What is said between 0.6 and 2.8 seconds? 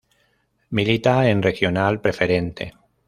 Milita en Regional Preferente.